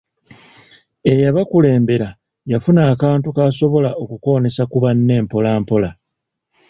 Eyabakulembera 1.11 2.09
yafuna 2.51 2.81
akantu 2.93 3.27
k'asobola 3.35 3.89
okukoonesa 4.03 4.63
ku 4.71 4.77
banne 4.83 5.15
mpolampola. 5.23 5.89